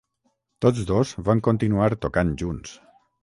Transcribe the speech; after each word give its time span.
Tots 0.65 0.85
dos 0.91 1.11
van 1.27 1.43
continuar 1.49 1.91
tocant 2.07 2.35
junts. 2.43 2.75